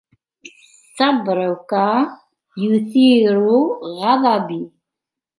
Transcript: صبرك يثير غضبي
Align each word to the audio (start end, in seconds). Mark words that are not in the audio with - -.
صبرك 0.97 1.71
يثير 2.65 3.41
غضبي 4.01 4.61